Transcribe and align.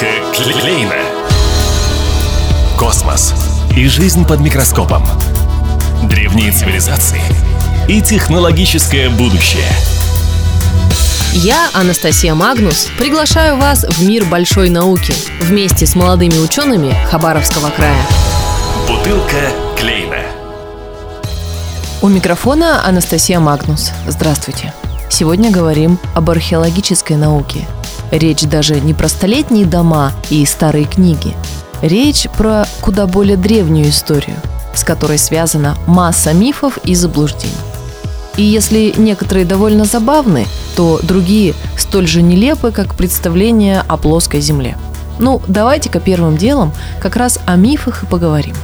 Бутылка 0.00 0.60
Клейна. 0.60 0.94
Космос 2.78 3.34
и 3.76 3.86
жизнь 3.86 4.24
под 4.24 4.40
микроскопом. 4.40 5.04
Древние 6.04 6.52
цивилизации 6.52 7.20
и 7.86 8.00
технологическое 8.00 9.10
будущее. 9.10 9.68
Я, 11.34 11.68
Анастасия 11.74 12.34
Магнус, 12.34 12.88
приглашаю 12.98 13.58
вас 13.58 13.84
в 13.84 14.02
мир 14.02 14.24
большой 14.24 14.70
науки 14.70 15.12
вместе 15.42 15.84
с 15.84 15.94
молодыми 15.94 16.38
учеными 16.38 16.94
Хабаровского 17.10 17.68
края. 17.68 18.02
Бутылка 18.88 19.50
Клейна. 19.78 20.22
У 22.00 22.08
микрофона 22.08 22.86
Анастасия 22.86 23.38
Магнус. 23.38 23.90
Здравствуйте. 24.08 24.72
Сегодня 25.10 25.50
говорим 25.50 25.98
об 26.14 26.30
археологической 26.30 27.16
науке– 27.16 27.68
Речь 28.10 28.42
даже 28.42 28.80
не 28.80 28.94
про 28.94 29.08
столетние 29.08 29.66
дома 29.66 30.12
и 30.30 30.44
старые 30.44 30.84
книги. 30.84 31.34
Речь 31.80 32.26
про 32.36 32.66
куда 32.80 33.06
более 33.06 33.36
древнюю 33.36 33.88
историю, 33.88 34.36
с 34.74 34.84
которой 34.84 35.18
связана 35.18 35.76
масса 35.86 36.32
мифов 36.32 36.78
и 36.84 36.94
заблуждений. 36.94 37.54
И 38.36 38.42
если 38.42 38.94
некоторые 38.96 39.44
довольно 39.44 39.84
забавны, 39.84 40.46
то 40.76 41.00
другие 41.02 41.54
столь 41.76 42.06
же 42.06 42.22
нелепы, 42.22 42.70
как 42.72 42.94
представление 42.94 43.82
о 43.86 43.96
плоской 43.96 44.40
Земле. 44.40 44.76
Ну, 45.18 45.42
давайте-ка 45.46 46.00
первым 46.00 46.36
делом 46.36 46.72
как 47.00 47.16
раз 47.16 47.38
о 47.46 47.56
мифах 47.56 48.02
и 48.02 48.06
поговорим. 48.06 48.54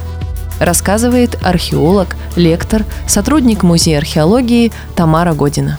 Рассказывает 0.59 1.37
археолог, 1.43 2.15
лектор, 2.35 2.83
сотрудник 3.07 3.61
Музея 3.61 3.99
археологии 3.99 4.71
Тамара 4.95 5.33
Година. 5.33 5.77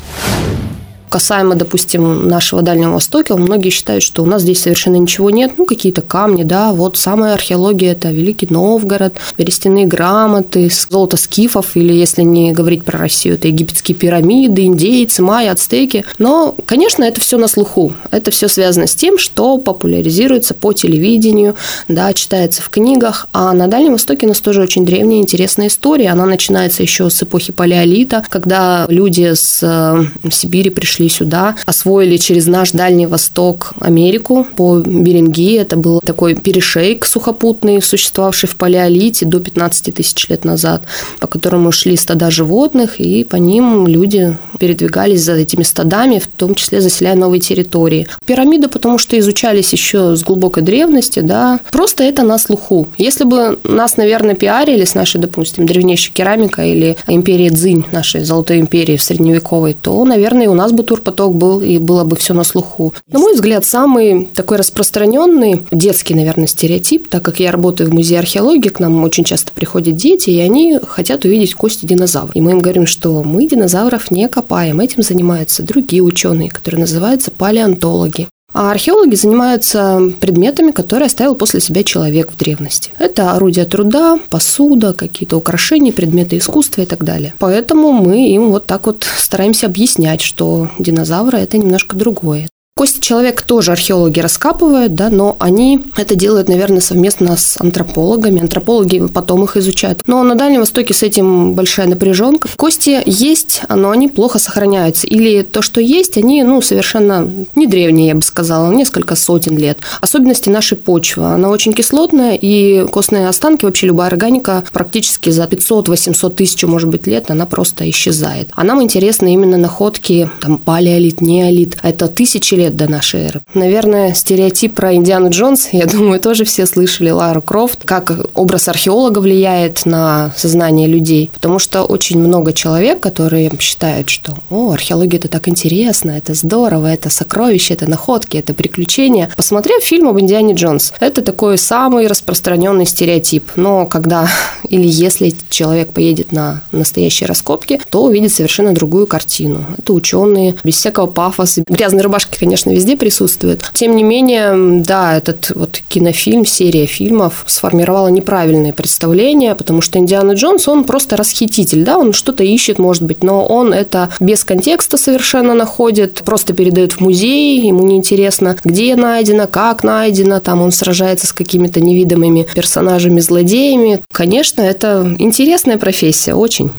Касаемо, 1.08 1.54
допустим, 1.54 2.28
нашего 2.28 2.62
Дальнего 2.62 2.92
Востока, 2.92 3.36
многие 3.36 3.70
считают, 3.70 4.02
что 4.02 4.22
у 4.22 4.26
нас 4.26 4.42
здесь 4.42 4.60
совершенно 4.60 4.96
ничего 4.96 5.30
нет, 5.30 5.52
ну, 5.56 5.64
какие-то 5.64 6.02
камни, 6.02 6.42
да, 6.42 6.72
вот 6.72 6.96
самая 6.96 7.34
археология– 7.34 7.92
это 7.92 8.10
Великий 8.10 8.46
Новгород, 8.50 9.14
берестяные 9.36 9.86
грамоты, 9.86 10.70
золото 10.90 11.16
скифов, 11.16 11.76
или, 11.76 11.92
если 11.92 12.22
не 12.22 12.52
говорить 12.52 12.84
про 12.84 12.98
Россию, 12.98 13.34
это 13.34 13.48
египетские 13.48 13.96
пирамиды, 13.96 14.64
индейцы, 14.64 15.22
майя, 15.22 15.52
ацтеки. 15.52 16.04
Но, 16.18 16.54
конечно, 16.66 17.04
это 17.04 17.20
все 17.20 17.38
на 17.38 17.48
слуху. 17.48 17.94
Это 18.10 18.30
все 18.30 18.48
связано 18.48 18.86
с 18.86 18.94
тем, 18.94 19.18
что 19.18 19.58
популяризируется 19.58 20.54
по 20.54 20.72
телевидению, 20.72 21.54
да, 21.88 22.12
читается 22.12 22.62
в 22.62 22.68
книгах. 22.68 23.26
А 23.32 23.52
на 23.52 23.68
Дальнем 23.68 23.92
Востоке 23.92 24.26
у 24.26 24.28
нас 24.28 24.40
тоже 24.40 24.62
очень 24.62 24.84
древняя 24.84 25.20
интересная 25.20 25.68
история. 25.68 26.10
Она 26.10 26.26
начинается 26.26 26.82
еще 26.82 27.10
с 27.10 27.22
эпохи 27.22 27.52
Палеолита, 27.52 28.24
когда 28.28 28.86
люди 28.88 29.34
с 29.34 29.60
э, 29.62 30.30
Сибири 30.30 30.70
пришли 30.70 30.97
пришли 30.98 31.08
сюда, 31.08 31.54
освоили 31.66 32.16
через 32.16 32.46
наш 32.46 32.72
Дальний 32.72 33.06
Восток 33.06 33.74
Америку 33.80 34.46
по 34.56 34.78
Беринги. 34.78 35.54
Это 35.54 35.76
был 35.76 36.00
такой 36.00 36.34
перешейк 36.34 37.04
сухопутный, 37.04 37.80
существовавший 37.82 38.48
в 38.48 38.56
палеолите 38.56 39.26
до 39.26 39.40
15 39.40 39.94
тысяч 39.94 40.28
лет 40.28 40.44
назад, 40.44 40.82
по 41.20 41.26
которому 41.26 41.72
шли 41.72 41.96
стада 41.96 42.30
животных, 42.30 43.00
и 43.00 43.24
по 43.24 43.36
ним 43.36 43.86
люди 43.86 44.36
передвигались 44.58 45.22
за 45.22 45.34
этими 45.34 45.62
стадами, 45.62 46.18
в 46.18 46.26
том 46.26 46.54
числе 46.54 46.80
заселяя 46.80 47.14
новые 47.14 47.40
территории. 47.40 48.06
Пирамиды, 48.26 48.68
потому 48.68 48.98
что 48.98 49.18
изучались 49.18 49.72
еще 49.72 50.16
с 50.16 50.22
глубокой 50.22 50.62
древности, 50.62 51.20
да, 51.20 51.60
просто 51.70 52.02
это 52.02 52.22
на 52.22 52.38
слуху. 52.38 52.88
Если 52.98 53.24
бы 53.24 53.58
нас, 53.64 53.96
наверное, 53.96 54.34
пиарили 54.34 54.84
с 54.84 54.94
нашей, 54.94 55.20
допустим, 55.20 55.66
древнейшей 55.66 56.12
керамикой 56.12 56.72
или 56.72 56.96
империей 57.06 57.50
Цзинь, 57.50 57.84
нашей 57.92 58.24
золотой 58.24 58.58
империи 58.58 58.96
в 58.96 59.02
средневековой, 59.02 59.74
то, 59.74 60.04
наверное, 60.04 60.48
у 60.48 60.54
нас 60.54 60.72
бы 60.72 60.87
турпоток 60.88 61.34
был, 61.34 61.60
и 61.60 61.78
было 61.78 62.04
бы 62.04 62.16
все 62.16 62.32
на 62.32 62.44
слуху. 62.44 62.94
На 63.12 63.18
мой 63.18 63.34
взгляд, 63.34 63.64
самый 63.64 64.24
такой 64.34 64.56
распространенный 64.56 65.66
детский, 65.70 66.14
наверное, 66.14 66.46
стереотип, 66.46 67.08
так 67.08 67.22
как 67.22 67.40
я 67.40 67.52
работаю 67.52 67.90
в 67.90 67.94
музее 67.94 68.20
археологии, 68.20 68.70
к 68.70 68.80
нам 68.80 69.04
очень 69.04 69.24
часто 69.24 69.52
приходят 69.52 69.96
дети, 69.96 70.30
и 70.30 70.40
они 70.40 70.80
хотят 70.86 71.24
увидеть 71.24 71.54
кости 71.54 71.84
динозавров. 71.84 72.34
И 72.34 72.40
мы 72.40 72.52
им 72.52 72.60
говорим, 72.60 72.86
что 72.86 73.22
мы 73.22 73.46
динозавров 73.46 74.10
не 74.10 74.28
копаем, 74.28 74.80
этим 74.80 75.02
занимаются 75.02 75.62
другие 75.62 76.02
ученые, 76.02 76.48
которые 76.48 76.80
называются 76.80 77.30
палеонтологи. 77.30 78.28
А 78.54 78.70
археологи 78.70 79.14
занимаются 79.14 80.00
предметами, 80.20 80.70
которые 80.70 81.06
оставил 81.06 81.34
после 81.34 81.60
себя 81.60 81.84
человек 81.84 82.32
в 82.32 82.36
древности. 82.36 82.92
Это 82.98 83.32
орудия 83.32 83.66
труда, 83.66 84.18
посуда, 84.30 84.94
какие-то 84.94 85.36
украшения, 85.36 85.92
предметы 85.92 86.38
искусства 86.38 86.82
и 86.82 86.86
так 86.86 87.04
далее. 87.04 87.34
Поэтому 87.38 87.92
мы 87.92 88.30
им 88.30 88.50
вот 88.50 88.66
так 88.66 88.86
вот 88.86 89.06
стараемся 89.16 89.66
объяснять, 89.66 90.22
что 90.22 90.70
динозавры– 90.78 91.38
это 91.40 91.58
немножко 91.58 91.94
другое. 91.94 92.48
Кости 92.78 93.00
человека 93.00 93.42
тоже 93.44 93.72
археологи 93.72 94.20
раскапывают, 94.20 94.94
да, 94.94 95.10
но 95.10 95.34
они 95.40 95.80
это 95.96 96.14
делают, 96.14 96.48
наверное, 96.48 96.80
совместно 96.80 97.36
с 97.36 97.60
антропологами. 97.60 98.40
Антропологи 98.40 99.04
потом 99.12 99.42
их 99.42 99.56
изучают. 99.56 100.02
Но 100.06 100.22
на 100.22 100.36
Дальнем 100.36 100.60
Востоке 100.60 100.94
с 100.94 101.02
этим 101.02 101.54
большая 101.54 101.88
напряженка. 101.88 102.48
Кости 102.54 103.02
есть, 103.04 103.62
но 103.68 103.90
они 103.90 104.06
плохо 104.06 104.38
сохраняются. 104.38 105.08
Или 105.08 105.42
то, 105.42 105.60
что 105.60 105.80
есть, 105.80 106.16
они 106.18 106.44
ну, 106.44 106.62
совершенно 106.62 107.28
не 107.56 107.66
древние, 107.66 108.06
я 108.10 108.14
бы 108.14 108.22
сказала, 108.22 108.70
несколько 108.70 109.16
сотен 109.16 109.58
лет. 109.58 109.78
Особенности 110.00 110.48
нашей 110.48 110.78
почвы. 110.78 111.24
Она 111.24 111.48
очень 111.48 111.72
кислотная, 111.72 112.38
и 112.40 112.86
костные 112.86 113.26
останки, 113.26 113.64
вообще 113.64 113.88
любая 113.88 114.06
органика, 114.06 114.62
практически 114.72 115.30
за 115.30 115.46
500-800 115.46 116.30
тысяч, 116.32 116.62
может 116.62 116.88
быть, 116.88 117.08
лет 117.08 117.28
она 117.32 117.44
просто 117.44 117.90
исчезает. 117.90 118.50
А 118.54 118.62
нам 118.62 118.80
интересны 118.80 119.34
именно 119.34 119.56
находки 119.56 120.30
там, 120.40 120.58
палеолит, 120.58 121.20
неолит. 121.20 121.76
Это 121.82 122.06
тысячи 122.06 122.54
лет 122.54 122.67
лет 122.68 122.76
до 122.76 122.88
нашей 122.90 123.22
эры. 123.22 123.40
Наверное, 123.54 124.14
стереотип 124.14 124.74
про 124.74 124.94
Индиану 124.94 125.30
Джонс, 125.30 125.68
я 125.72 125.86
думаю, 125.86 126.20
тоже 126.20 126.44
все 126.44 126.66
слышали 126.66 127.10
Лару 127.10 127.42
Крофт, 127.42 127.84
как 127.84 128.12
образ 128.34 128.68
археолога 128.68 129.18
влияет 129.18 129.86
на 129.86 130.32
сознание 130.36 130.86
людей, 130.86 131.30
потому 131.32 131.58
что 131.58 131.82
очень 131.82 132.18
много 132.18 132.52
человек, 132.52 133.00
которые 133.00 133.50
считают, 133.58 134.10
что 134.10 134.34
о, 134.50 134.72
археология 134.72 135.18
это 135.18 135.28
так 135.28 135.48
интересно, 135.48 136.10
это 136.12 136.34
здорово, 136.34 136.86
это 136.86 137.10
сокровище, 137.10 137.74
это 137.74 137.88
находки, 137.88 138.36
это 138.36 138.54
приключения. 138.54 139.30
Посмотрев 139.36 139.82
фильм 139.82 140.08
об 140.08 140.20
Индиане 140.20 140.54
Джонс, 140.54 140.92
это 141.00 141.22
такой 141.22 141.58
самый 141.58 142.06
распространенный 142.06 142.86
стереотип. 142.86 143.52
Но 143.56 143.86
когда 143.86 144.28
или 144.68 144.86
если 144.86 145.34
человек 145.50 145.92
поедет 145.92 146.32
на 146.32 146.62
настоящие 146.72 147.26
раскопки, 147.26 147.80
то 147.90 148.04
увидит 148.04 148.32
совершенно 148.32 148.74
другую 148.74 149.06
картину. 149.06 149.64
Это 149.78 149.92
ученые 149.92 150.54
без 150.64 150.76
всякого 150.76 151.06
пафоса. 151.06 151.62
Грязные 151.66 152.02
рубашки, 152.02 152.38
конечно, 152.38 152.57
конечно, 152.58 152.70
везде 152.70 152.96
присутствует. 152.96 153.62
Тем 153.72 153.94
не 153.94 154.02
менее, 154.02 154.82
да, 154.82 155.16
этот 155.16 155.52
вот 155.54 155.80
кинофильм, 155.88 156.44
серия 156.44 156.86
фильмов 156.86 157.44
сформировала 157.46 158.08
неправильное 158.08 158.72
представление, 158.72 159.54
потому 159.54 159.80
что 159.80 159.98
Индиана 159.98 160.32
Джонс, 160.32 160.66
он 160.66 160.84
просто 160.84 161.16
расхититель, 161.16 161.84
да, 161.84 161.98
он 161.98 162.12
что-то 162.12 162.42
ищет, 162.42 162.78
может 162.78 163.04
быть, 163.04 163.22
но 163.22 163.46
он 163.46 163.72
это 163.72 164.10
без 164.18 164.42
контекста 164.42 164.96
совершенно 164.96 165.54
находит, 165.54 166.22
просто 166.24 166.52
передает 166.52 166.94
в 166.94 167.00
музей, 167.00 167.60
ему 167.68 167.84
неинтересно, 167.84 168.56
где 168.64 168.96
найдено, 168.96 169.46
как 169.46 169.84
найдено, 169.84 170.40
там 170.40 170.60
он 170.60 170.72
сражается 170.72 171.28
с 171.28 171.32
какими-то 171.32 171.80
невидимыми 171.80 172.46
персонажами-злодеями. 172.54 174.00
Конечно, 174.12 174.62
это 174.62 175.14
интересная 175.18 175.78
профессия, 175.78 176.34
очень. 176.34 176.72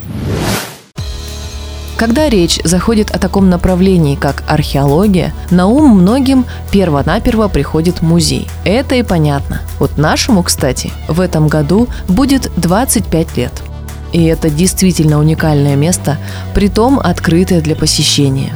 Когда 2.00 2.30
речь 2.30 2.62
заходит 2.64 3.12
о 3.12 3.20
таком 3.20 3.50
направлении, 3.50 4.16
как 4.16 4.46
археология, 4.48 5.34
на 5.52 5.68
ум 5.68 6.00
многим 6.00 6.46
перво-наперво 6.72 7.50
приходит 7.50 8.02
музей. 8.02 8.48
Это 8.64 8.96
и 8.96 9.04
понятно. 9.04 9.64
Вот 9.80 9.98
нашему, 9.98 10.42
кстати, 10.44 10.94
в 11.10 11.20
этом 11.20 11.50
году 11.50 11.90
будет 12.08 12.50
25 12.56 13.36
лет. 13.36 13.52
И 14.14 14.24
это 14.24 14.50
действительно 14.50 15.20
уникальное 15.20 15.76
место, 15.76 16.18
притом 16.56 17.02
открытое 17.02 17.60
для 17.60 17.76
посещения. 17.76 18.54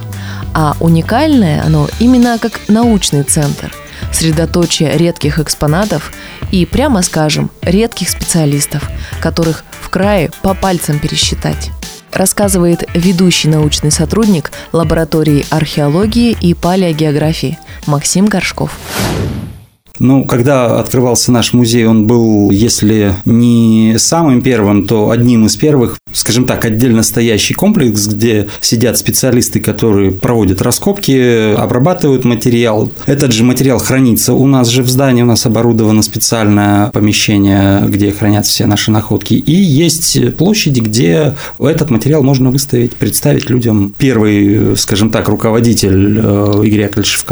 А 0.53 0.77
уникальное 0.79 1.61
оно 1.65 1.89
именно 1.99 2.37
как 2.39 2.61
научный 2.69 3.23
центр, 3.23 3.75
средоточие 4.13 4.97
редких 4.97 5.39
экспонатов 5.39 6.13
и, 6.49 6.65
прямо 6.65 7.01
скажем, 7.01 7.51
редких 7.61 8.09
специалистов, 8.09 8.89
которых 9.19 9.65
в 9.81 9.89
крае 9.89 10.31
по 10.43 10.53
пальцам 10.53 10.97
пересчитать 10.97 11.71
рассказывает 12.13 12.87
ведущий 12.93 13.49
научный 13.49 13.91
сотрудник 13.91 14.51
лаборатории 14.71 15.45
археологии 15.49 16.35
и 16.39 16.53
палеогеографии 16.53 17.59
Максим 17.85 18.25
Горшков. 18.25 18.77
Ну, 19.99 20.25
когда 20.25 20.79
открывался 20.79 21.31
наш 21.31 21.53
музей, 21.53 21.85
он 21.85 22.07
был, 22.07 22.49
если 22.49 23.13
не 23.25 23.95
самым 23.97 24.41
первым, 24.41 24.87
то 24.87 25.11
одним 25.11 25.45
из 25.45 25.55
первых, 25.55 25.97
скажем 26.11 26.45
так, 26.45 26.65
отдельно 26.65 27.03
стоящий 27.03 27.53
комплекс, 27.53 28.07
где 28.07 28.47
сидят 28.59 28.97
специалисты, 28.97 29.59
которые 29.59 30.11
проводят 30.11 30.61
раскопки, 30.63 31.53
обрабатывают 31.55 32.25
материал. 32.25 32.91
Этот 33.05 33.33
же 33.33 33.43
материал 33.43 33.77
хранится 33.77 34.33
у 34.33 34.47
нас 34.47 34.69
же 34.69 34.81
в 34.81 34.89
здании, 34.89 35.21
у 35.21 35.27
нас 35.27 35.45
оборудовано 35.45 36.01
специальное 36.01 36.89
помещение, 36.89 37.85
где 37.87 38.11
хранятся 38.11 38.51
все 38.51 38.65
наши 38.65 38.89
находки. 38.89 39.35
И 39.35 39.53
есть 39.53 40.35
площади, 40.37 40.79
где 40.79 41.35
этот 41.59 41.91
материал 41.91 42.23
можно 42.23 42.49
выставить, 42.49 42.95
представить 42.95 43.49
людям. 43.49 43.93
Первый, 43.97 44.75
скажем 44.75 45.11
так, 45.11 45.29
руководитель 45.29 46.19
э, 46.19 46.61
Игорь 46.63 46.81
Яковлевич 46.81 47.23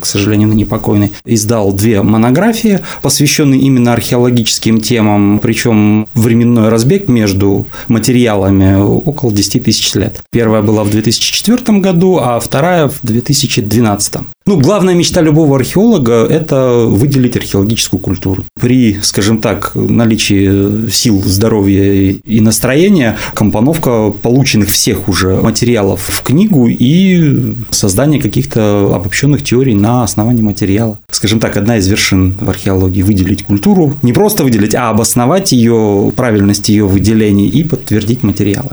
к 0.00 0.06
сожалению, 0.06 0.48
непокойный, 0.48 1.12
издал 1.24 1.72
две 1.72 1.99
две 2.00 2.10
монографии, 2.10 2.80
посвященные 3.02 3.60
именно 3.60 3.92
археологическим 3.92 4.80
темам, 4.80 5.38
причем 5.40 6.08
временной 6.14 6.68
разбег 6.68 7.08
между 7.08 7.66
материалами 7.88 8.80
около 8.80 9.32
10 9.32 9.64
тысяч 9.64 9.94
лет. 9.94 10.20
Первая 10.32 10.62
была 10.62 10.84
в 10.84 10.90
2004 10.90 11.78
году, 11.78 12.18
а 12.20 12.40
вторая 12.40 12.88
в 12.88 13.00
2012. 13.02 14.14
Ну, 14.46 14.58
главная 14.58 14.94
мечта 14.94 15.20
любого 15.20 15.56
археолога– 15.56 16.24
это 16.30 16.86
выделить 16.88 17.36
археологическую 17.36 18.00
культуру. 18.00 18.44
При, 18.58 18.98
скажем 19.02 19.38
так, 19.38 19.72
наличии 19.74 20.88
сил, 20.90 21.22
здоровья 21.22 22.10
и 22.12 22.40
настроения, 22.40 23.18
компоновка 23.34 24.10
полученных 24.10 24.70
всех 24.70 25.08
уже 25.10 25.36
материалов 25.36 26.00
в 26.00 26.22
книгу 26.22 26.68
и 26.68 27.54
создание 27.70 28.20
каких-то 28.20 28.92
обобщенных 28.94 29.44
теорий 29.44 29.74
на 29.74 30.04
основании 30.04 30.42
материала. 30.42 30.98
Скажем 31.10 31.38
так, 31.38 31.58
одна 31.58 31.76
из 31.76 31.86
вершин 31.86 32.34
в 32.40 32.48
археологии– 32.48 33.02
выделить 33.10 33.44
культуру. 33.44 33.94
Не 34.00 34.14
просто 34.14 34.42
выделить, 34.42 34.74
а 34.74 34.88
обосновать 34.88 35.52
ее, 35.52 36.12
правильность 36.16 36.70
ее 36.70 36.86
выделения 36.86 37.46
и 37.46 37.62
подтвердить 37.62 38.22
материалы. 38.22 38.70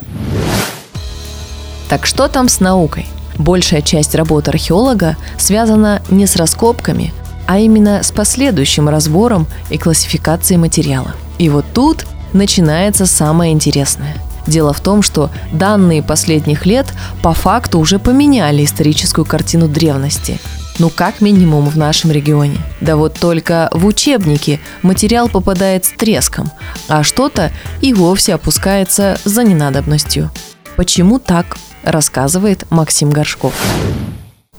Так 1.89 2.05
что 2.05 2.29
там 2.29 2.47
с 2.47 2.61
наукой? 2.61 3.05
Большая 3.37 3.81
часть 3.81 4.15
работы 4.15 4.51
археолога 4.51 5.15
связана 5.37 6.01
не 6.09 6.25
с 6.25 6.35
раскопками, 6.35 7.13
а 7.45 7.59
именно 7.59 8.03
с 8.03 8.11
последующим 8.11 8.89
разбором 8.89 9.47
и 9.69 9.77
классификацией 9.77 10.59
материала. 10.59 11.13
И 11.37 11.49
вот 11.49 11.65
тут 11.73 12.05
начинается 12.33 13.05
самое 13.05 13.53
интересное. 13.53 14.15
Дело 14.47 14.73
в 14.73 14.79
том, 14.79 15.01
что 15.01 15.29
данные 15.51 16.01
последних 16.01 16.65
лет 16.65 16.87
по 17.21 17.33
факту 17.33 17.79
уже 17.79 17.99
поменяли 17.99 18.63
историческую 18.63 19.25
картину 19.25 19.67
древности. 19.67 20.39
Ну, 20.79 20.89
как 20.89 21.21
минимум 21.21 21.67
в 21.67 21.77
нашем 21.77 22.11
регионе. 22.11 22.57
Да 22.81 22.97
вот 22.97 23.15
только 23.15 23.67
в 23.73 23.85
учебники 23.85 24.59
материал 24.83 25.27
попадает 25.27 25.85
с 25.85 25.89
треском, 25.89 26.51
а 26.87 27.03
что-то 27.03 27.51
и 27.81 27.93
вовсе 27.93 28.35
опускается 28.35 29.19
за 29.25 29.43
ненадобностью. 29.43 30.31
Почему 30.75 31.19
так? 31.19 31.57
Рассказывает 31.87 32.65
Максим 32.69 33.09
Горшков. 33.09 33.53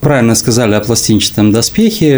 Правильно 0.01 0.37
сказали 0.37 0.75
о 0.75 0.81
пластинчатом 0.81 1.51
доспехе. 1.51 2.11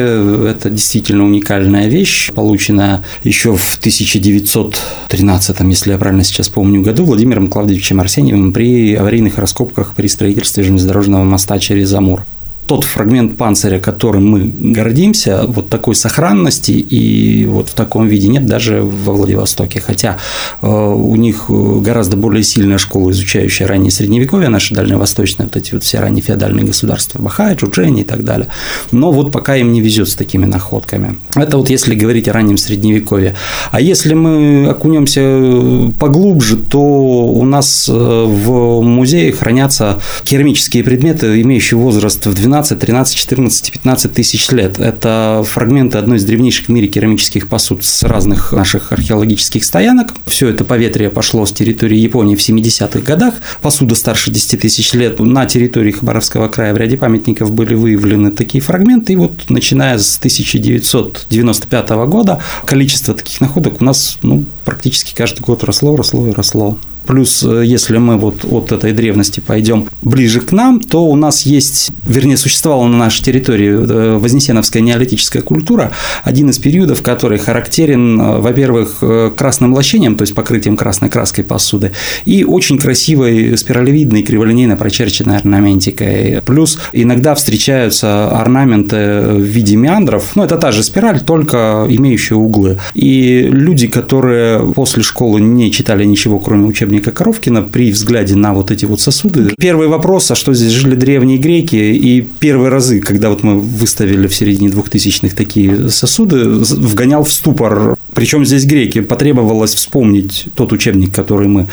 Это 0.48 0.68
действительно 0.68 1.24
уникальная 1.24 1.88
вещь, 1.88 2.30
полученная 2.32 3.04
еще 3.24 3.56
в 3.56 3.76
1913, 3.78 5.60
если 5.60 5.92
я 5.92 5.98
правильно 5.98 6.22
сейчас 6.22 6.50
помню, 6.50 6.82
году 6.82 7.04
Владимиром 7.04 7.46
Клавдевичем 7.46 8.00
Арсеньевым 8.00 8.52
при 8.52 8.94
аварийных 8.94 9.38
раскопках 9.38 9.94
при 9.94 10.08
строительстве 10.08 10.62
железнодорожного 10.62 11.24
моста 11.24 11.58
через 11.58 11.92
Амур 11.94 12.22
тот 12.70 12.84
фрагмент 12.84 13.37
панциря, 13.37 13.81
которым 13.81 14.28
мы 14.28 14.72
гордимся, 14.72 15.43
вот 15.49 15.69
такой 15.69 15.96
сохранности 15.96 16.70
и 16.70 17.44
вот 17.46 17.69
в 17.69 17.75
таком 17.75 18.06
виде 18.06 18.28
нет 18.28 18.46
даже 18.46 18.81
во 18.81 19.12
Владивостоке. 19.12 19.81
Хотя 19.81 20.19
э, 20.62 20.69
у 20.69 21.17
них 21.17 21.46
гораздо 21.49 22.17
более 22.17 22.44
сильная 22.44 22.78
школа, 22.78 23.11
изучающая 23.11 23.67
раннее 23.67 23.90
средневековье, 23.90 24.49
наши 24.49 24.72
дальневосточные, 24.72 25.46
вот 25.46 25.56
эти 25.56 25.75
вот 25.75 25.82
все 25.82 25.99
ранние 25.99 26.22
феодальные 26.22 26.64
государства, 26.64 27.20
Бахай, 27.20 27.56
Джуджени 27.56 28.02
и 28.02 28.05
так 28.05 28.22
далее. 28.22 28.46
Но 28.93 29.11
вот 29.11 29.32
пока 29.32 29.56
им 29.56 29.72
не 29.72 29.81
везет 29.81 30.08
с 30.08 30.14
такими 30.14 30.46
находками. 30.46 31.19
Это 31.34 31.58
вот 31.58 31.69
если 31.70 31.96
говорить 31.96 32.28
о 32.28 32.32
раннем 32.32 32.56
средневековье. 32.56 33.34
А 33.72 33.81
если 33.81 34.14
мы 34.14 34.69
окунемся 34.69 35.93
поглубже, 35.99 36.56
то 36.56 36.81
у 36.81 37.44
нас 37.44 37.88
э, 37.88 37.93
в 37.93 38.81
музее 38.82 39.32
хранятся 39.32 40.00
керамические 40.22 40.84
предметы, 40.84 41.43
имеющие 41.43 41.76
возраст 41.76 42.25
в 42.25 42.32
12 42.32 42.59
12, 42.60 42.78
13, 42.78 43.16
14, 43.16 43.72
15 43.72 44.12
тысяч 44.12 44.50
лет. 44.50 44.78
Это 44.78 45.42
фрагменты 45.46 45.96
одной 45.96 46.18
из 46.18 46.24
древнейших 46.24 46.66
в 46.66 46.68
мире 46.68 46.88
керамических 46.88 47.48
посуд 47.48 47.84
с 47.84 48.02
разных 48.02 48.52
наших 48.52 48.92
археологических 48.92 49.64
стоянок. 49.64 50.12
Все 50.26 50.48
это 50.48 50.64
поветрие 50.64 51.08
пошло 51.08 51.46
с 51.46 51.52
территории 51.52 51.96
Японии 51.96 52.36
в 52.36 52.40
70-х 52.40 53.00
годах. 53.00 53.34
Посуда 53.62 53.94
старше 53.94 54.30
10 54.30 54.60
тысяч 54.60 54.92
лет. 54.92 55.18
На 55.20 55.46
территории 55.46 55.92
Хабаровского 55.92 56.48
края 56.48 56.74
в 56.74 56.76
ряде 56.76 56.98
памятников 56.98 57.50
были 57.50 57.74
выявлены 57.74 58.30
такие 58.30 58.62
фрагменты. 58.62 59.14
И 59.14 59.16
вот 59.16 59.48
начиная 59.48 59.98
с 59.98 60.18
1995 60.18 61.90
года 62.08 62.42
количество 62.66 63.14
таких 63.14 63.40
находок 63.40 63.80
у 63.80 63.84
нас 63.84 64.18
ну, 64.22 64.44
практически 64.66 65.14
каждый 65.14 65.40
год 65.40 65.64
росло, 65.64 65.96
росло 65.96 66.26
и 66.26 66.32
росло. 66.32 66.78
Плюс, 67.10 67.42
э, 67.42 67.64
если 67.64 67.98
мы 67.98 68.16
вот 68.16 68.44
от 68.44 68.70
этой 68.70 68.92
древности 68.92 69.40
пойдем 69.40 69.88
ближе 70.00 70.40
к 70.40 70.52
нам, 70.52 70.78
то 70.78 71.04
у 71.04 71.16
нас 71.16 71.42
есть, 71.42 71.90
вернее, 72.06 72.36
существовала 72.36 72.86
на 72.86 72.98
нашей 72.98 73.24
территории 73.24 73.70
э, 73.70 74.16
Вознесеновская 74.16 74.80
неолитическая 74.80 75.42
культура, 75.42 75.90
один 76.22 76.50
из 76.50 76.58
периодов, 76.58 77.02
который 77.02 77.38
характерен, 77.38 78.20
э, 78.20 78.38
во-первых, 78.38 79.02
красным 79.36 79.74
лощением, 79.74 80.14
то 80.14 80.22
есть 80.22 80.36
покрытием 80.36 80.76
красной 80.76 81.08
краской 81.08 81.42
посуды, 81.42 81.90
и 82.26 82.44
очень 82.44 82.78
красивой 82.78 83.58
спиралевидной 83.58 84.22
криволинейно 84.22 84.76
прочерченной 84.76 85.38
орнаментикой. 85.38 86.40
Плюс 86.46 86.78
иногда 86.92 87.34
встречаются 87.34 88.30
орнаменты 88.30 88.96
в 88.96 89.40
виде 89.40 89.74
меандров, 89.74 90.36
ну, 90.36 90.44
это 90.44 90.58
та 90.58 90.70
же 90.70 90.84
спираль, 90.84 91.20
только 91.20 91.88
имеющая 91.90 92.36
углы. 92.36 92.78
И 92.94 93.48
люди, 93.50 93.88
которые 93.88 94.72
после 94.74 95.02
школы 95.02 95.40
не 95.40 95.72
читали 95.72 96.04
ничего, 96.04 96.38
кроме 96.38 96.66
учебника 96.66 97.00
учебника 97.00 97.12
Коровкина 97.12 97.62
при 97.62 97.91
взгляде 97.91 98.37
на 98.37 98.52
вот 98.52 98.70
эти 98.70 98.85
вот 98.85 99.00
сосуды. 99.00 99.55
Первый 99.58 99.88
вопрос, 99.88 100.31
а 100.31 100.35
что 100.35 100.55
здесь 100.55 100.73
жили 100.73 100.94
древние 100.94 101.38
греки? 101.38 101.76
И 101.76 102.20
первые 102.41 102.70
разы, 102.70 103.00
когда 103.00 103.29
вот 103.31 103.43
мы 103.43 103.58
выставили 103.58 104.26
в 104.26 104.35
середине 104.35 104.70
двухтысячных 104.70 105.35
такие 105.35 105.88
сосуды, 105.91 106.44
вгонял 106.44 107.25
в 107.25 107.31
ступор. 107.31 107.97
Причем 108.14 108.44
здесь 108.44 108.64
греки. 108.67 109.00
Потребовалось 109.00 109.75
вспомнить 109.75 110.49
тот 110.55 110.73
учебник, 110.73 111.14
который 111.14 111.49
мы 111.49 111.67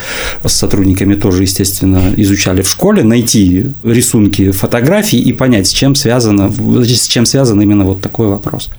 с 0.46 0.54
сотрудниками 0.54 1.16
тоже, 1.16 1.44
естественно, 1.44 2.14
изучали 2.18 2.62
в 2.62 2.70
школе, 2.70 3.04
найти 3.04 3.66
рисунки, 3.84 4.52
фотографии 4.52 5.20
и 5.20 5.34
понять, 5.34 5.68
с 5.68 5.72
чем 5.72 5.96
связано, 5.96 6.50
с 6.50 7.08
чем 7.08 7.26
связан 7.26 7.62
именно 7.62 7.86
вот 7.86 8.02
такой 8.02 8.28
вопрос. 8.28 8.70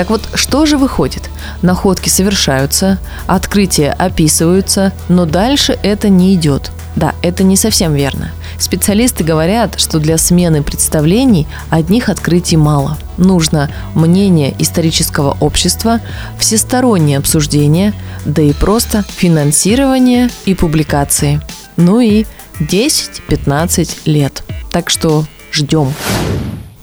Так 0.00 0.08
вот, 0.08 0.30
что 0.32 0.64
же 0.64 0.78
выходит? 0.78 1.28
Находки 1.60 2.08
совершаются, 2.08 2.98
открытия 3.26 3.90
описываются, 3.90 4.94
но 5.10 5.26
дальше 5.26 5.78
это 5.82 6.08
не 6.08 6.34
идет. 6.34 6.72
Да, 6.96 7.14
это 7.20 7.42
не 7.42 7.54
совсем 7.54 7.92
верно. 7.92 8.30
Специалисты 8.58 9.24
говорят, 9.24 9.78
что 9.78 9.98
для 9.98 10.16
смены 10.16 10.62
представлений 10.62 11.46
одних 11.68 12.08
открытий 12.08 12.56
мало. 12.56 12.96
Нужно 13.18 13.70
мнение 13.94 14.54
исторического 14.58 15.36
общества, 15.38 16.00
всестороннее 16.38 17.18
обсуждение, 17.18 17.92
да 18.24 18.40
и 18.40 18.54
просто 18.54 19.04
финансирование 19.06 20.30
и 20.46 20.54
публикации. 20.54 21.42
Ну 21.76 22.00
и 22.00 22.24
10-15 22.58 23.98
лет. 24.06 24.44
Так 24.72 24.88
что 24.88 25.26
ждем. 25.52 25.92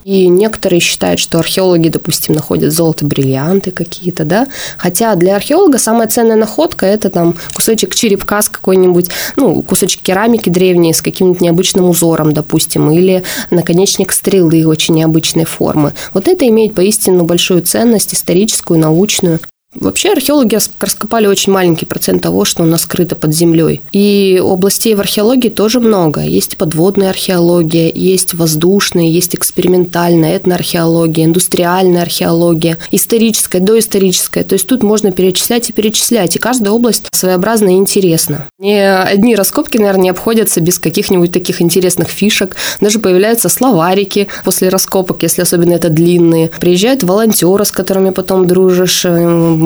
И 0.07 0.29
некоторые 0.29 0.79
считают, 0.79 1.19
что 1.19 1.37
археологи, 1.37 1.89
допустим, 1.89 2.33
находят 2.33 2.71
золото, 2.71 3.03
бриллианты 3.03 3.71
какие-то, 3.71 4.23
да. 4.23 4.47
Хотя 4.77 5.13
для 5.15 5.35
археолога 5.35 5.79
самая 5.79 6.07
ценная 6.07 6.37
находка– 6.37 6.85
это 6.85 7.09
там 7.09 7.35
кусочек 7.53 7.93
черепка 7.93 8.41
с 8.41 8.47
какой-нибудь, 8.47 9.09
ну, 9.35 9.61
кусочек 9.61 10.01
керамики 10.01 10.49
древней 10.49 10.93
с 10.93 11.01
каким-нибудь 11.01 11.41
необычным 11.41 11.89
узором, 11.89 12.31
допустим, 12.31 12.89
или 12.89 13.23
наконечник 13.51 14.13
стрелы 14.13 14.65
очень 14.65 14.93
необычной 14.93 15.43
формы. 15.43 15.91
Вот 16.13 16.29
это 16.29 16.47
имеет 16.47 16.73
поистину 16.73 17.25
большую 17.25 17.61
ценность 17.63 18.13
историческую, 18.13 18.79
научную. 18.79 19.41
Вообще 19.79 20.11
археологи 20.11 20.57
раскопали 20.79 21.27
очень 21.27 21.53
маленький 21.53 21.85
процент 21.85 22.23
того, 22.23 22.45
что 22.45 22.63
у 22.63 22.65
нас 22.65 22.81
скрыто 22.81 23.15
под 23.15 23.33
землей. 23.33 23.81
И 23.91 24.41
областей 24.43 24.95
в 24.95 24.99
археологии 24.99 25.49
тоже 25.49 25.79
много. 25.79 26.21
Есть 26.21 26.57
подводная 26.57 27.09
археология, 27.09 27.91
есть 27.93 28.33
воздушная, 28.33 29.05
есть 29.05 29.35
экспериментальная, 29.35 30.35
этноархеология, 30.35 31.25
индустриальная 31.25 32.01
археология, 32.01 32.77
историческая, 32.91 33.59
доисторическая. 33.59 34.43
То 34.43 34.53
есть 34.53 34.67
тут 34.67 34.83
можно 34.83 35.11
перечислять 35.11 35.69
и 35.69 35.73
перечислять. 35.73 36.35
И 36.35 36.39
каждая 36.39 36.71
область 36.71 37.07
своеобразна 37.11 37.69
и 37.69 37.77
интересна. 37.77 38.47
Не 38.57 38.81
одни 38.81 39.35
раскопки, 39.35 39.77
наверное, 39.77 40.03
не 40.03 40.09
обходятся 40.09 40.59
без 40.59 40.79
каких-нибудь 40.79 41.31
таких 41.31 41.61
интересных 41.61 42.09
фишек. 42.09 42.55
Даже 42.81 42.99
появляются 42.99 43.49
словарики 43.49 44.27
после 44.43 44.69
раскопок, 44.69 45.21
если 45.23 45.43
особенно 45.43 45.73
это 45.73 45.89
длинные. 45.89 46.49
Приезжают 46.59 47.03
волонтеры, 47.03 47.65
с 47.65 47.71
которыми 47.71 48.09
потом 48.09 48.47
дружишь, 48.47 49.05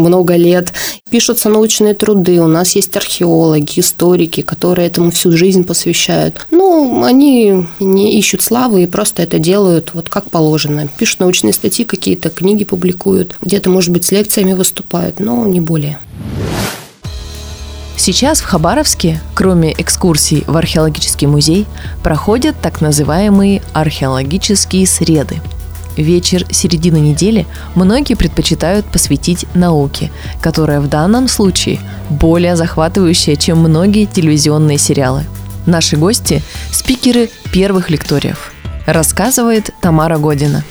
много 0.01 0.35
лет. 0.35 0.73
Пишутся 1.09 1.49
научные 1.49 1.93
труды, 1.93 2.41
у 2.41 2.47
нас 2.47 2.75
есть 2.75 2.95
археологи, 2.95 3.79
историки, 3.79 4.41
которые 4.41 4.87
этому 4.87 5.11
всю 5.11 5.31
жизнь 5.31 5.63
посвящают. 5.63 6.45
Ну, 6.51 7.03
они 7.03 7.65
не 7.79 8.17
ищут 8.19 8.41
славы 8.41 8.83
и 8.83 8.87
просто 8.87 9.23
это 9.23 9.39
делают 9.39 9.91
вот 9.93 10.09
как 10.09 10.29
положено. 10.29 10.87
Пишут 10.97 11.19
научные 11.21 11.53
статьи 11.53 11.85
какие-то, 11.85 12.29
книги 12.29 12.63
публикуют, 12.63 13.35
где-то, 13.41 13.69
может 13.69 13.91
быть, 13.91 14.05
с 14.05 14.11
лекциями 14.11 14.53
выступают, 14.53 15.19
но 15.19 15.45
не 15.47 15.59
более. 15.59 15.97
Сейчас 17.97 18.41
в 18.41 18.45
Хабаровске, 18.45 19.21
кроме 19.35 19.73
экскурсий 19.73 20.43
в 20.47 20.57
археологический 20.57 21.27
музей, 21.27 21.67
проходят 22.03 22.55
так 22.59 22.81
называемые 22.81 23.61
археологические 23.73 24.87
среды– 24.87 25.39
Вечер 25.97 26.45
середины 26.51 26.97
недели 26.97 27.45
многие 27.75 28.15
предпочитают 28.15 28.85
посвятить 28.85 29.45
науке, 29.53 30.11
которая 30.41 30.79
в 30.79 30.87
данном 30.87 31.27
случае 31.27 31.79
более 32.09 32.55
захватывающая, 32.55 33.35
чем 33.35 33.59
многие 33.59 34.05
телевизионные 34.05 34.77
сериалы. 34.77 35.25
Наши 35.65 35.97
гости– 35.97 36.41
спикеры 36.71 37.29
первых 37.51 37.89
лекториев. 37.89 38.53
Рассказывает 38.85 39.69
Тамара 39.81 40.17
Година. 40.17 40.63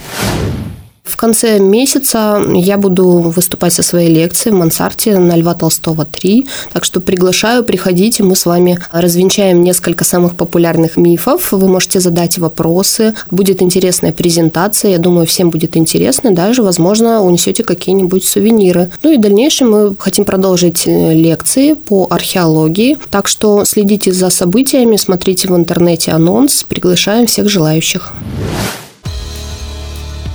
В 1.11 1.17
конце 1.17 1.59
месяца 1.59 2.41
я 2.55 2.79
буду 2.79 3.33
выступать 3.35 3.73
со 3.73 3.83
своей 3.83 4.09
лекцией 4.15 4.55
в 4.55 4.59
Мансарте 4.59 5.19
на 5.19 5.37
Льва 5.37 5.55
Толстого 5.55 6.05
3. 6.05 6.47
Так 6.73 6.85
что 6.85 7.01
приглашаю, 7.01 7.65
приходите, 7.65 8.23
мы 8.23 8.37
с 8.37 8.47
вами 8.47 8.79
развенчаем 8.93 9.63
несколько 9.63 10.05
самых 10.05 10.37
популярных 10.37 10.97
мифов. 10.97 11.51
Вы 11.53 11.69
можете 11.69 12.01
задать 12.01 12.39
вопросы. 12.39 13.15
Будет 13.31 13.61
интересная 13.61 14.13
презентация. 14.13 14.93
Я 14.93 14.99
думаю, 14.99 15.27
всем 15.27 15.51
будет 15.51 15.77
интересно. 15.77 16.31
Даже, 16.31 16.63
возможно, 16.63 17.23
унесете 17.23 17.65
какие-нибудь 17.65 18.25
сувениры. 18.25 18.91
Ну 19.03 19.13
и 19.13 19.19
в 19.19 19.21
дальнейшем 19.21 19.71
мы 19.71 19.97
хотим 19.99 20.25
продолжить 20.25 20.85
э, 20.87 21.13
лекции 21.13 21.75
по 21.75 22.07
археологии. 22.09 22.97
Так 23.11 23.27
что 23.27 23.65
следите 23.65 24.13
за 24.13 24.31
событиями, 24.31 24.97
смотрите 24.97 25.49
в 25.49 25.57
интернете 25.57 26.13
анонс. 26.13 26.63
Приглашаем 26.63 27.27
всех 27.27 27.49
желающих. 27.49 28.13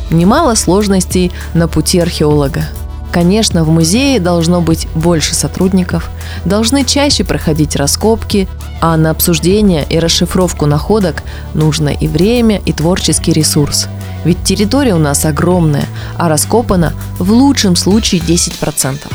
Немало 0.10 0.56
сложностей 0.56 1.32
на 1.54 1.68
пути 1.68 2.00
археолога. 2.00 2.66
Конечно, 3.12 3.64
в 3.64 3.70
музее 3.70 4.20
должно 4.20 4.60
быть 4.60 4.90
больше 4.94 5.36
сотрудников, 5.36 6.10
должны 6.44 6.84
чаще 6.84 7.24
проходить 7.24 7.78
раскопки, 7.78 8.50
а 8.82 8.98
на 8.98 9.12
обсуждение 9.12 9.86
и 9.90 10.00
расшифровку 10.00 10.66
находок 10.66 11.24
нужно 11.54 11.90
и 11.90 12.10
время, 12.10 12.62
и 12.66 12.74
творческий 12.74 13.32
ресурс. 13.32 13.88
Ведь 14.26 14.44
территория 14.44 14.96
у 14.96 15.00
нас 15.00 15.24
огромная, 15.24 15.86
а 16.18 16.28
раскопана 16.28 16.94
в 17.18 17.32
лучшем 17.32 17.78
случае 17.78 18.20
10%. 18.20 19.08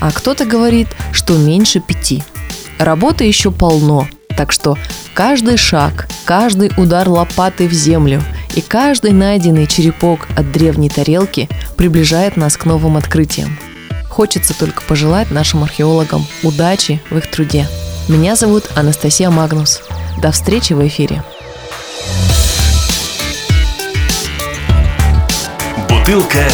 А 0.00 0.10
кто-то 0.10 0.44
говорит, 0.44 0.88
что 1.12 1.36
меньше 1.36 1.78
5%. 1.78 2.24
Работы 2.80 3.22
еще 3.22 3.52
полно, 3.52 4.08
так 4.36 4.50
что 4.50 4.76
каждый 5.14 5.56
шаг, 5.58 6.08
каждый 6.24 6.72
удар 6.76 7.08
лопатой 7.08 7.68
в 7.68 7.72
землю 7.72 8.20
и 8.54 8.60
каждый 8.60 9.12
найденный 9.12 9.66
черепок 9.66 10.28
от 10.36 10.50
древней 10.52 10.88
тарелки 10.88 11.48
приближает 11.76 12.36
нас 12.36 12.56
к 12.56 12.64
новым 12.64 12.96
открытиям. 12.96 13.58
Хочется 14.08 14.56
только 14.56 14.82
пожелать 14.82 15.30
нашим 15.30 15.64
археологам 15.64 16.24
удачи 16.42 17.02
в 17.10 17.18
их 17.18 17.28
труде. 17.30 17.66
Меня 18.08 18.36
зовут 18.36 18.70
Анастасия 18.76 19.30
Магнус. 19.30 19.82
До 20.22 20.30
встречи 20.30 20.72
в 20.72 20.86
эфире. 20.86 21.24
Бутылка 25.88 26.44